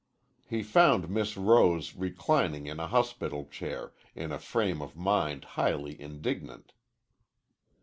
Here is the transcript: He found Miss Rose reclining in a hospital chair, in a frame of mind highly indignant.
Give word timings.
He 0.49 0.63
found 0.63 1.09
Miss 1.09 1.37
Rose 1.37 1.93
reclining 1.95 2.65
in 2.65 2.79
a 2.79 2.87
hospital 2.87 3.45
chair, 3.45 3.93
in 4.15 4.31
a 4.31 4.39
frame 4.39 4.81
of 4.81 4.95
mind 4.97 5.43
highly 5.53 6.01
indignant. 6.01 6.73